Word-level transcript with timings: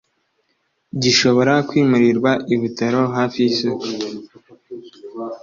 gishobora 1.01 1.53
kwimurirwa 1.67 2.31
ibutaro 2.55 3.01
hafi 3.15 3.37
yisoko 3.45 3.85